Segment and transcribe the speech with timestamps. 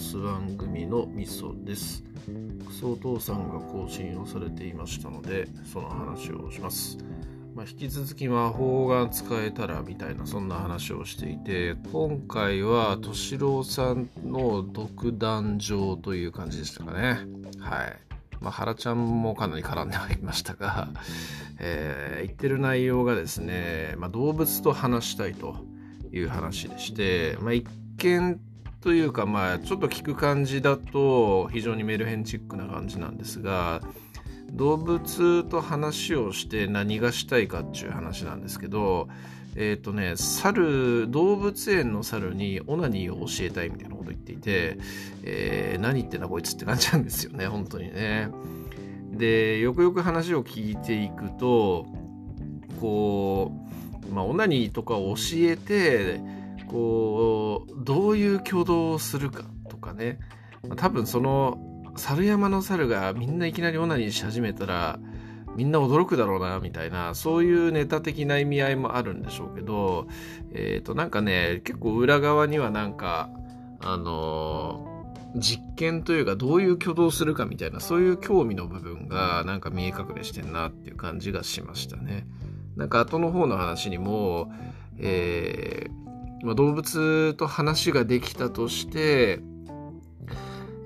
[0.00, 2.04] ス番組のみそです。
[2.66, 6.98] クソお父さんが更新をされていましたのでその話をします。
[7.54, 17.18] まあ、引き続き魔法が使えたらみたいなそんな話をしていて今回は敏郎さんの独壇場という感じでしたかね。
[17.58, 17.96] はい。
[18.40, 20.88] まあ、原ちゃんもかなり絡んではいましたが、
[21.58, 25.56] えー、言ってる内容がですね、まあ、動物と話したいと
[26.12, 28.40] いう話でして、まあ、一見
[28.80, 33.82] というかまあちょっと聞く感じだと非常にメルヘンチックな感じなんですが
[34.52, 39.08] 動物と話をして何がしたいかっていう話なんですけど
[39.56, 44.78] えっ、ー、とね猿動物園の猿にオナニーを教えたいみたいなこと言っていて、
[45.24, 48.30] えー、何言ってんだこいつって感じなんですよね本当にね。
[49.10, 51.86] でよくよく話を聞いていくと
[52.80, 53.52] こ
[54.08, 56.20] うまあオナニーとかを教えて
[56.68, 60.18] こうどういう挙動をするかとかね
[60.76, 61.58] 多分その
[61.96, 64.98] 猿山の猿がみんないきなりオナニーし始めたら
[65.56, 70.06] みんな驚くだろうなみたいなそういうネタ的な意味合いもあるんでしょうけど
[70.52, 73.30] えっ、ー、となんかね結構裏側にはなんか
[73.80, 82.26] あのー、実験というかどういう挙動するかみたいなそういう興味の部分がなんか見え隠れしてんなっていう感じがしましたね。
[82.76, 84.52] なんか後の方の話にも、
[84.98, 86.08] えー
[86.42, 89.40] まあ、動物と話ができたとして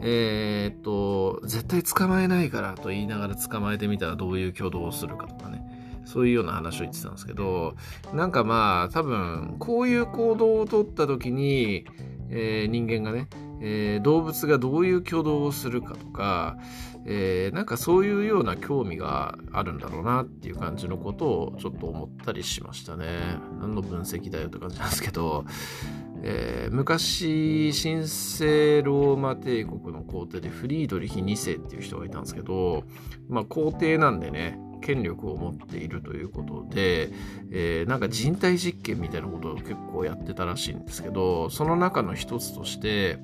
[0.05, 5.63] えー、っと、絶対捕まえないからと言いながら捕まえてみたらどういう挙動をするかとかね。
[6.05, 7.77] そういうような話を言ってたんですけど、
[8.13, 11.87] なんかまあ多分こういう行動をとった時に、
[12.29, 13.29] えー、人間がね、
[13.61, 16.57] えー、動物がどういう挙動をするかとか、
[17.05, 23.39] えー、なんかそういうような興味があるんだろうなっていう感じのことをちょっと思ったりしましたね。
[23.61, 25.45] 何の分析だよって感じなんですけど、
[26.23, 32.85] えー、昔神聖ローマ帝国の皇帝でフリードリヒ2世っていう人がいたんですけど、
[33.29, 37.11] まあ、皇帝なんでね権力を持っているということで、
[37.51, 43.19] えー、なんか人体実験みたいなことを結構やってたらしいんですけどその中の一つとして、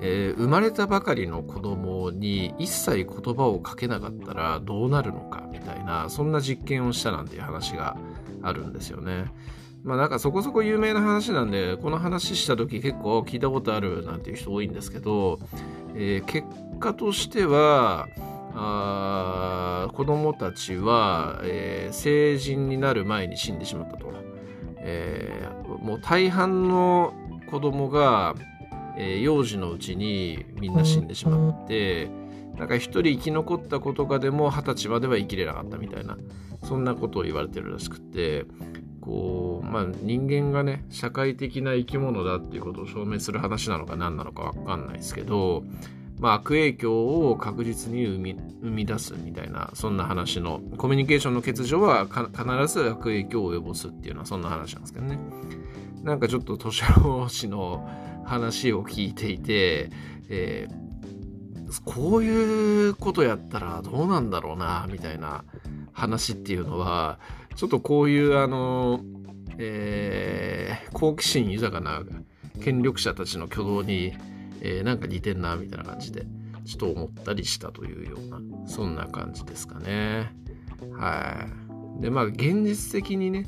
[0.00, 7.96] えー、生まれたばかりの子供に一切言葉をかけなかったらどうなるのかみたいなそんな実験をしたなんていう話が
[8.42, 9.26] あるんですよね。
[9.82, 15.38] まあなんかそこそこ有名な話なんで、この話した時結構聞いたことあるなんていう人多いんですけど、
[15.94, 16.48] えー、結
[16.80, 18.08] 果としては、
[18.56, 24.14] あ子供たちは、えー、成人になる前に死んでしまったと。
[24.86, 27.14] えー、もう大半の
[27.50, 28.34] 子供が、
[28.96, 32.08] えー、幼児のうちにみんな死んでしまって、
[32.56, 36.16] なんか一人生き残った子とかでも二十歳までは生きれなかったみたいな、
[36.62, 38.44] そんなことを言われてるらしくて、
[39.00, 45.64] こう、まあ、人間がね社会的な生き物だっていうことを証明する話なのか何なのか分かんないですけど、
[46.24, 55.18] まあ、悪影響を確実に生み生み出すみたいなそんな話のコミュニケーションの欠如は必ず悪影響を及ぼすっていうのはそんな話なんですけどね。
[56.02, 57.86] なんかちょっと年老氏の
[58.24, 59.90] 話を聞いていて、
[60.30, 65.44] えー、こういうことやったらどうなんだろうなみたいな
[65.92, 67.18] 話っていうのは
[67.54, 69.02] ちょっとこういうあの、
[69.58, 72.02] えー、好奇心豊かな
[72.62, 74.14] 権力者たちの挙動に、
[74.66, 76.26] えー、なんか似てんなみたいな感じで
[76.64, 80.34] ちょっと思ったりしたというようなそんな感じですかね。
[80.96, 81.46] は
[81.98, 82.02] い。
[82.02, 83.46] でまあ現実的にね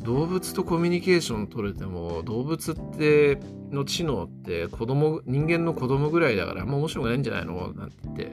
[0.00, 3.38] 動物とコミュニケーション取れても動物って
[3.70, 7.72] の知能って子供人間の子供ぐらいだからあんま面白くないんじゃないの？
[7.72, 8.32] なんて言って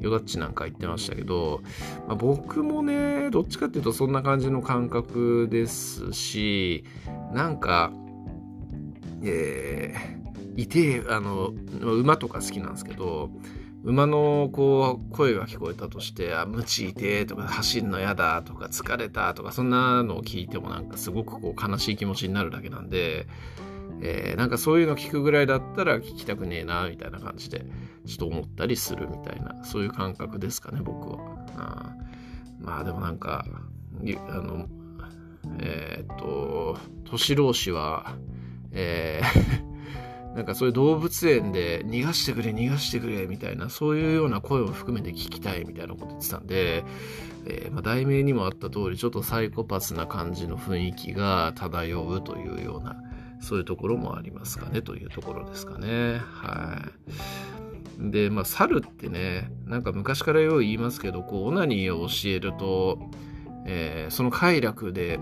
[0.00, 1.60] ヨダッチなんか言ってましたけど、
[2.06, 6.84] まあ、僕もね、どっちかっていうとそんな感じの感覚ですし、
[7.32, 7.92] なんか、
[9.24, 10.17] えー、
[10.62, 13.30] いて、あの、馬とか好きなんですけど、
[13.84, 23.28] 馬のこう声が聞こえたとして「あ無知いて」とか「走んのやだ」とか「疲れた」とかそんなのを聞いてもなんかすごくこう悲しい気持ちになるだけなんで
[24.00, 27.64] えー、なんかそういうの聞くぐらいだったら聞きたくねえなみたいな感じで
[28.06, 31.18] ちょっと思ったりするみたいなそういう感覚ですかね僕は。
[31.56, 31.94] あ
[32.60, 33.44] まあでもなんか
[34.28, 34.66] あの
[35.60, 38.14] えー、っと年老氏は
[38.72, 39.47] えー
[40.38, 46.84] なんかそういう動物園で逃がしてくれ逃がしてくれみたいなそういうような声を含めて聞きたいみたいなこと言ってたんで、
[47.44, 52.94] えー、まあ、題名にもあった通りちょっとサイコパスな感じの雰囲気が漂うというような
[53.40, 56.18] そういうところもありますかねというところですかね。
[56.18, 56.84] は
[57.98, 58.12] い。
[58.12, 63.10] で、まあ、猿ってね、なんか昔からよう言いますけど、こう、オナニーを教えると、
[63.66, 65.18] えー、その快楽で、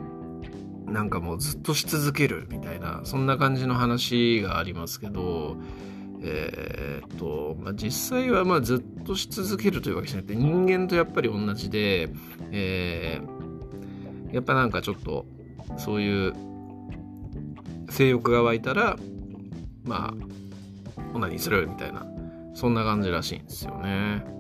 [0.87, 5.57] なんかもうずっとし続けるみたいな、そんな感じの話がありますけど、
[6.23, 12.09] えー、っと、まあ、実際はまあずっとし続けるというわけじゃなくて人間とやっぱり同じで、
[12.51, 15.27] えー、やっぱなんかちょっと
[15.77, 16.33] そういう
[17.91, 18.97] 性欲が湧いたら
[19.85, 20.15] まあ
[21.15, 22.07] オナニーするみたいな
[22.55, 24.36] そんな感じらしいんですよね。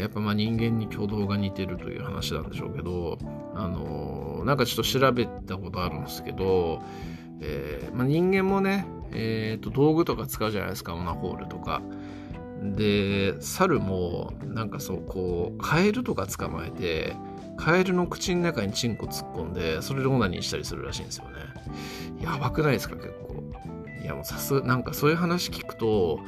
[0.00, 3.18] やっぱまあ人間に挙動が似てるという話なんでしょうけど、
[3.54, 6.82] あのー、なんかちょっと調べたことあるんですけど、
[7.40, 11.82] えーまあ、人間もね、えーと、道具とか使うじゃないですかオナホールとか。
[12.60, 17.14] で猿もなんかそうこうカエルとか捕まえて
[17.56, 21.30] カエルの口の中にチンコ突っ込んでそれでオナニーしたりするらしいんですよね。
[22.20, 23.44] やばくないですか結構。
[24.02, 26.20] いやもうさすなんかそういう話聞くと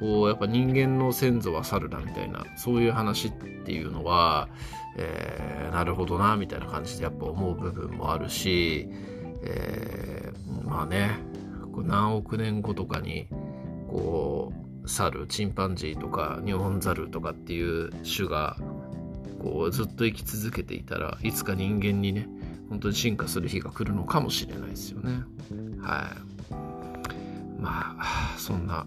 [0.00, 4.48] こうやっぱ人間の先祖は猿だみたいなそういう話っていうのは、
[4.96, 8.88] えー、なるほどなみたいな感じでやっぱ思う部分もあるし、
[9.42, 11.18] えー、まあね
[11.76, 13.28] 何億年後とかに
[13.88, 14.52] こ
[14.84, 18.56] う猿チンパンジーとかニホンザルとかっていう種が
[19.42, 22.28] こうずっと生き続けていたらいつか人間にね
[22.68, 25.22] 本当に進化する日が来るのかもしれないですよね。
[25.80, 26.25] はい。
[27.66, 28.86] まあそんな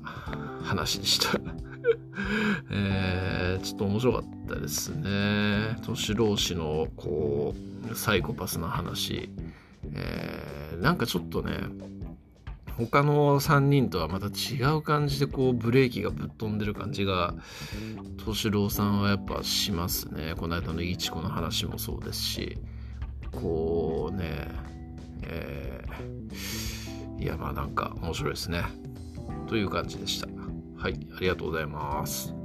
[0.64, 1.38] 話でした。
[2.72, 5.78] えー、ちょっと面白かったですね。
[5.86, 7.54] 都市老子のこ
[7.92, 9.30] うサイコパスな話、
[9.94, 11.58] えー、なんかちょっとね
[12.78, 17.34] 他の3人とはまた違う感じでこうブレーキがぶっ飛んでる感じが
[18.18, 20.36] 敏郎さんはやっぱしますね。
[20.38, 22.58] この間のいちこの話もそうですし
[23.34, 23.69] こう
[27.20, 28.64] いやまあなんか面白いですね。
[29.48, 30.28] という感じでした。
[30.78, 32.39] はいありがとうございます。